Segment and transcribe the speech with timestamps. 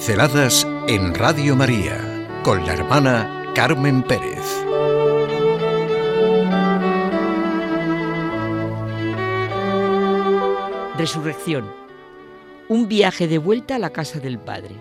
[0.00, 4.40] Pinceladas en Radio María con la hermana Carmen Pérez.
[10.96, 11.70] Resurrección.
[12.70, 14.74] Un viaje de vuelta a la casa del Padre.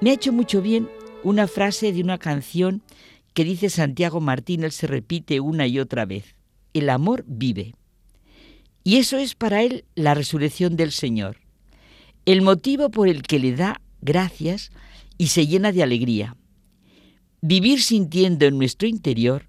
[0.00, 0.88] Me ha hecho mucho bien
[1.22, 2.80] una frase de una canción
[3.34, 6.36] que dice Santiago Martínez, se repite una y otra vez.
[6.72, 7.74] El amor vive.
[8.82, 11.36] Y eso es para él la resurrección del Señor
[12.32, 14.70] el motivo por el que le da gracias
[15.16, 16.36] y se llena de alegría.
[17.40, 19.48] Vivir sintiendo en nuestro interior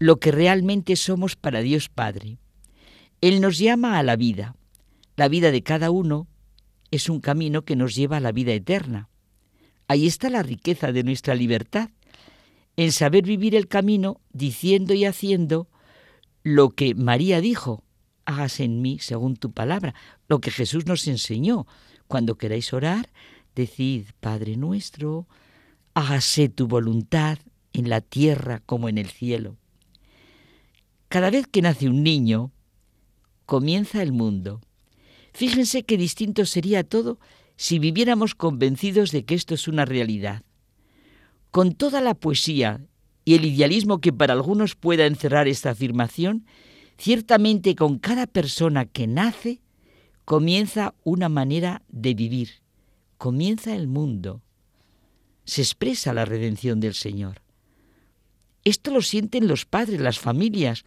[0.00, 2.38] lo que realmente somos para Dios Padre.
[3.20, 4.56] Él nos llama a la vida.
[5.14, 6.26] La vida de cada uno
[6.90, 9.08] es un camino que nos lleva a la vida eterna.
[9.86, 11.90] Ahí está la riqueza de nuestra libertad,
[12.76, 15.68] en saber vivir el camino diciendo y haciendo
[16.42, 17.84] lo que María dijo,
[18.24, 19.94] hágase en mí según tu palabra,
[20.26, 21.68] lo que Jesús nos enseñó,
[22.10, 23.08] cuando queráis orar,
[23.54, 25.28] decid, Padre nuestro,
[25.94, 27.38] hágase tu voluntad
[27.72, 29.58] en la tierra como en el cielo.
[31.08, 32.50] Cada vez que nace un niño,
[33.46, 34.60] comienza el mundo.
[35.32, 37.20] Fíjense qué distinto sería todo
[37.54, 40.42] si viviéramos convencidos de que esto es una realidad.
[41.52, 42.80] Con toda la poesía
[43.24, 46.44] y el idealismo que para algunos pueda encerrar esta afirmación,
[46.98, 49.60] ciertamente con cada persona que nace
[50.30, 52.50] comienza una manera de vivir,
[53.18, 54.42] comienza el mundo,
[55.44, 57.42] se expresa la redención del Señor.
[58.62, 60.84] Esto lo sienten los padres, las familias.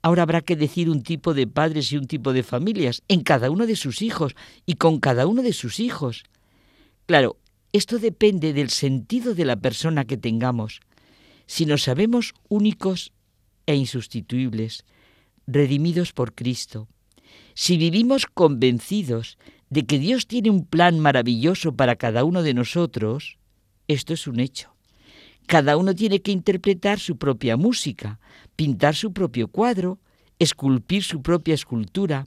[0.00, 3.50] Ahora habrá que decir un tipo de padres y un tipo de familias en cada
[3.50, 6.22] uno de sus hijos y con cada uno de sus hijos.
[7.06, 7.36] Claro,
[7.72, 10.78] esto depende del sentido de la persona que tengamos.
[11.46, 13.10] Si nos sabemos únicos
[13.66, 14.84] e insustituibles,
[15.48, 16.86] redimidos por Cristo,
[17.54, 19.38] si vivimos convencidos
[19.70, 23.38] de que Dios tiene un plan maravilloso para cada uno de nosotros,
[23.88, 24.74] esto es un hecho.
[25.46, 28.18] Cada uno tiene que interpretar su propia música,
[28.56, 29.98] pintar su propio cuadro,
[30.38, 32.26] esculpir su propia escultura,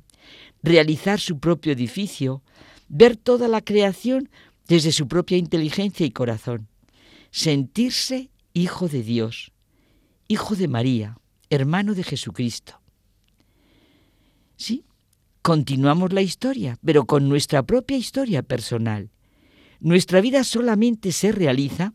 [0.63, 2.41] realizar su propio edificio,
[2.87, 4.29] ver toda la creación
[4.67, 6.67] desde su propia inteligencia y corazón,
[7.31, 9.51] sentirse hijo de Dios,
[10.27, 11.17] hijo de María,
[11.49, 12.79] hermano de Jesucristo.
[15.47, 19.11] Continuamos la historia, pero con nuestra propia historia personal.
[19.79, 21.93] Nuestra vida solamente se realiza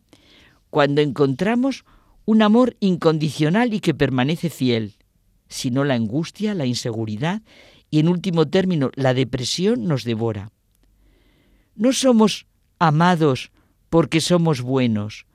[0.70, 1.84] cuando encontramos
[2.24, 4.94] un amor incondicional y que permanece fiel.
[5.48, 7.42] Si no, la angustia, la inseguridad
[7.90, 10.50] y, en último término, la depresión nos devora.
[11.74, 12.46] No somos
[12.78, 13.52] amados
[13.90, 15.26] porque somos buenos.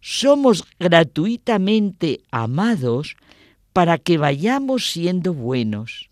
[0.00, 3.16] Somos gratuitamente amados
[3.72, 6.08] para que vayamos siendo buenos.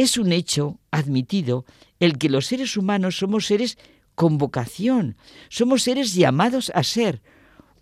[0.00, 1.66] Es un hecho admitido
[1.98, 3.76] el que los seres humanos somos seres
[4.14, 5.18] con vocación,
[5.50, 7.20] somos seres llamados a ser.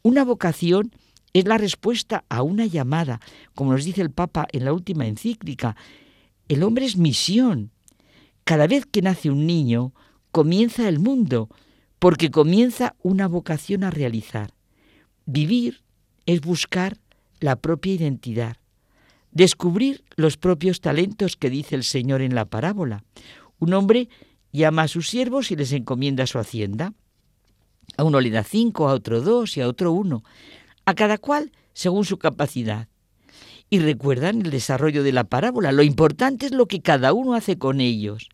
[0.03, 0.91] Una vocación
[1.33, 3.21] es la respuesta a una llamada,
[3.55, 5.77] como nos dice el Papa en la última encíclica.
[6.49, 7.71] El hombre es misión.
[8.43, 9.95] Cada vez que nace un niño,
[10.33, 11.49] comienza el mundo,
[12.00, 14.50] porque comienza una vocación a realizar.
[15.25, 15.85] Vivir
[16.27, 16.99] es buscar
[17.39, 18.56] la propia identidad
[19.31, 23.05] descubrir los propios talentos que dice el Señor en la parábola.
[23.59, 24.09] Un hombre
[24.53, 26.94] llama a sus siervos y les encomienda su hacienda.
[27.97, 30.22] A uno le da cinco, a otro dos y a otro uno,
[30.84, 32.88] a cada cual según su capacidad.
[33.71, 35.72] Y recuerdan el desarrollo de la parábola.
[35.72, 38.28] Lo importante es lo que cada uno hace con ellos.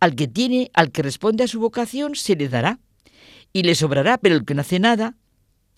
[0.00, 2.80] Al que tiene, al que responde a su vocación, se le dará.
[3.52, 5.16] Y le sobrará, pero el que no hace nada,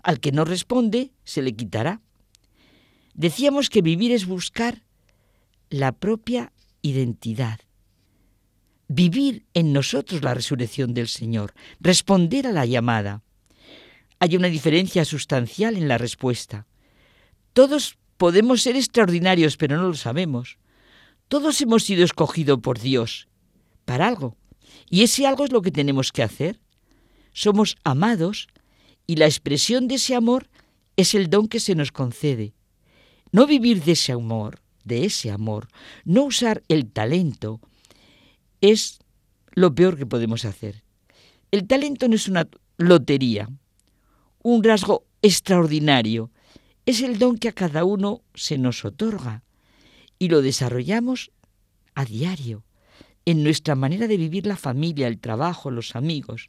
[0.02, 2.00] al que no responde, se le quitará.
[3.16, 4.82] Decíamos que vivir es buscar
[5.70, 7.60] la propia identidad.
[8.88, 13.22] Vivir en nosotros la resurrección del Señor, responder a la llamada.
[14.18, 16.66] Hay una diferencia sustancial en la respuesta.
[17.54, 20.58] Todos podemos ser extraordinarios, pero no lo sabemos.
[21.28, 23.28] Todos hemos sido escogidos por Dios
[23.86, 24.36] para algo.
[24.90, 26.60] Y ese algo es lo que tenemos que hacer.
[27.32, 28.46] Somos amados
[29.06, 30.50] y la expresión de ese amor
[30.98, 32.55] es el don que se nos concede.
[33.36, 35.68] No vivir de ese amor, de ese amor,
[36.06, 37.60] no usar el talento,
[38.62, 38.98] es
[39.52, 40.82] lo peor que podemos hacer.
[41.50, 42.48] El talento no es una
[42.78, 43.50] lotería,
[44.42, 46.30] un rasgo extraordinario,
[46.86, 49.42] es el don que a cada uno se nos otorga
[50.18, 51.30] y lo desarrollamos
[51.94, 52.64] a diario,
[53.26, 56.48] en nuestra manera de vivir la familia, el trabajo, los amigos.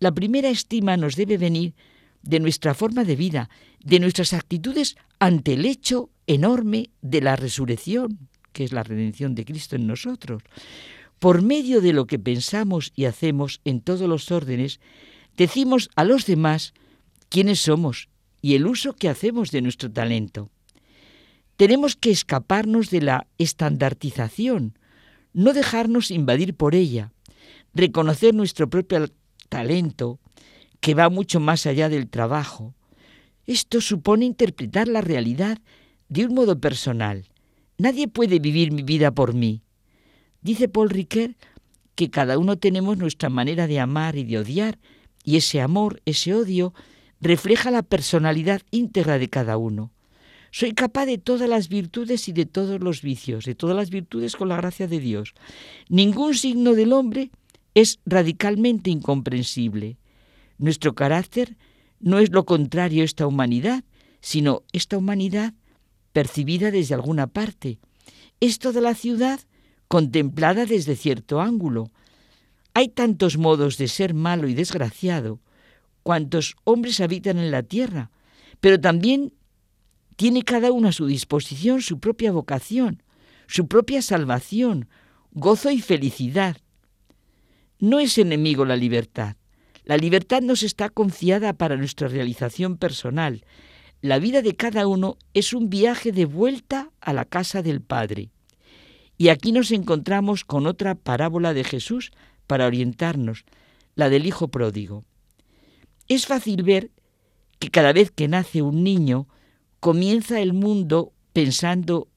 [0.00, 1.76] La primera estima nos debe venir
[2.22, 3.48] de nuestra forma de vida,
[3.78, 9.44] de nuestras actitudes ante el hecho enorme de la resurrección, que es la redención de
[9.44, 10.42] Cristo en nosotros.
[11.20, 14.80] por medio de lo que pensamos y hacemos en todos los órdenes,
[15.36, 16.72] decimos a los demás
[17.28, 18.08] quiénes somos
[18.40, 20.48] y el uso que hacemos de nuestro talento.
[21.58, 24.78] Tenemos que escaparnos de la estandartización,
[25.34, 27.12] no dejarnos invadir por ella,
[27.74, 29.06] reconocer nuestro propio
[29.50, 30.20] talento,
[30.80, 32.74] que va mucho más allá del trabajo.
[33.50, 35.58] Esto supone interpretar la realidad
[36.08, 37.26] de un modo personal.
[37.78, 39.64] Nadie puede vivir mi vida por mí.
[40.40, 41.34] Dice Paul Ricoeur
[41.96, 44.78] que cada uno tenemos nuestra manera de amar y de odiar,
[45.24, 46.74] y ese amor, ese odio,
[47.20, 49.90] refleja la personalidad íntegra de cada uno.
[50.52, 54.36] Soy capaz de todas las virtudes y de todos los vicios, de todas las virtudes
[54.36, 55.34] con la gracia de Dios.
[55.88, 57.32] Ningún signo del hombre
[57.74, 59.96] es radicalmente incomprensible.
[60.56, 61.56] Nuestro carácter
[62.00, 63.84] no es lo contrario esta humanidad,
[64.20, 65.54] sino esta humanidad
[66.12, 67.78] percibida desde alguna parte.
[68.40, 69.40] Es toda la ciudad
[69.88, 71.90] contemplada desde cierto ángulo.
[72.74, 75.40] Hay tantos modos de ser malo y desgraciado,
[76.02, 78.10] cuantos hombres habitan en la tierra,
[78.60, 79.34] pero también
[80.16, 83.02] tiene cada uno a su disposición su propia vocación,
[83.46, 84.88] su propia salvación,
[85.32, 86.56] gozo y felicidad.
[87.78, 89.36] No es enemigo la libertad.
[89.84, 93.44] La libertad nos está confiada para nuestra realización personal.
[94.02, 98.30] La vida de cada uno es un viaje de vuelta a la casa del Padre.
[99.18, 102.10] Y aquí nos encontramos con otra parábola de Jesús
[102.46, 103.44] para orientarnos,
[103.94, 105.04] la del Hijo Pródigo.
[106.08, 106.90] Es fácil ver
[107.58, 109.28] que cada vez que nace un niño,
[109.80, 112.08] comienza el mundo pensando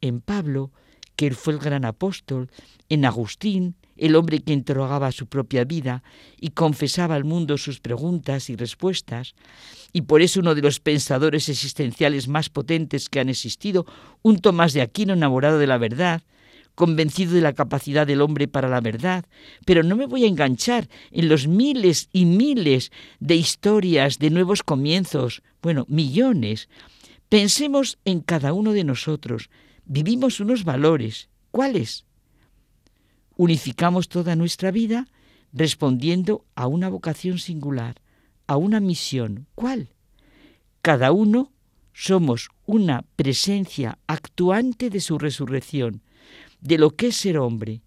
[0.00, 0.70] en Pablo,
[1.16, 2.50] que él fue el gran apóstol,
[2.88, 6.02] en Agustín, el hombre que interrogaba su propia vida
[6.38, 9.34] y confesaba al mundo sus preguntas y respuestas,
[9.92, 13.86] y por eso uno de los pensadores existenciales más potentes que han existido,
[14.22, 16.22] un Tomás de Aquino enamorado de la verdad,
[16.74, 19.24] convencido de la capacidad del hombre para la verdad,
[19.64, 24.62] pero no me voy a enganchar en los miles y miles de historias de nuevos
[24.62, 26.68] comienzos, bueno, millones.
[27.30, 29.48] Pensemos en cada uno de nosotros.
[29.86, 31.28] Vivimos unos valores.
[31.52, 32.04] ¿Cuáles?
[33.36, 35.06] Unificamos toda nuestra vida
[35.52, 38.02] respondiendo a una vocación singular,
[38.46, 39.46] a una misión.
[39.54, 39.90] ¿Cuál?
[40.82, 41.52] Cada uno
[41.92, 46.02] somos una presencia actuante de su resurrección
[46.60, 47.80] de lo que es ser hombre.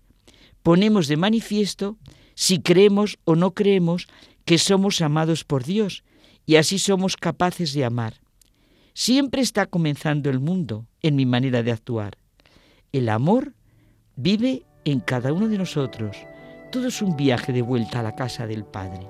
[0.63, 1.97] Ponemos de manifiesto
[2.33, 4.07] si creemos o no creemos
[4.45, 6.03] que somos amados por Dios
[6.45, 8.21] y así somos capaces de amar.
[8.99, 12.17] Siempre está comenzando el mundo en mi manera de actuar.
[12.91, 13.53] El amor
[14.17, 16.17] vive en cada uno de nosotros.
[16.69, 19.07] Todo es un viaje de vuelta a la casa del Padre.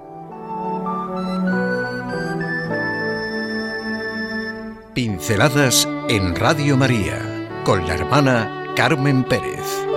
[4.93, 9.88] Pinceladas en Radio María con la hermana Carmen Pérez.